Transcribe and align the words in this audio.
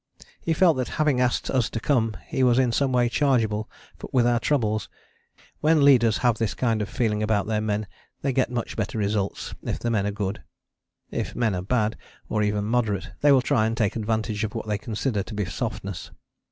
He 0.41 0.53
felt 0.53 0.77
that 0.77 0.87
having 0.97 1.21
asked 1.21 1.51
us 1.51 1.69
to 1.69 1.79
come 1.79 2.17
he 2.25 2.41
was 2.41 2.57
in 2.57 2.71
some 2.71 2.91
way 2.91 3.07
chargeable 3.07 3.69
with 4.11 4.25
our 4.25 4.39
troubles. 4.39 4.89
When 5.59 5.85
leaders 5.85 6.17
have 6.25 6.39
this 6.39 6.55
kind 6.55 6.81
of 6.81 6.89
feeling 6.89 7.21
about 7.21 7.45
their 7.45 7.61
men 7.61 7.85
they 8.23 8.33
get 8.33 8.49
much 8.49 8.75
better 8.75 8.97
results, 8.97 9.53
if 9.61 9.77
the 9.77 9.91
men 9.91 10.07
are 10.07 10.11
good: 10.11 10.41
if 11.11 11.35
men 11.35 11.53
are 11.53 11.61
bad 11.61 11.97
or 12.29 12.41
even 12.41 12.65
moderate 12.65 13.11
they 13.21 13.31
will 13.31 13.43
try 13.43 13.67
and 13.67 13.77
take 13.77 13.95
advantage 13.95 14.43
of 14.43 14.55
what 14.55 14.65
they 14.67 14.79
consider 14.79 15.21
to 15.21 15.35
be 15.35 15.45
softness. 15.45 16.09